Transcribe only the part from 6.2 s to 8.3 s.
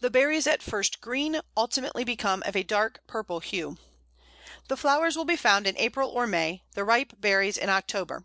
May; the ripe berries in October.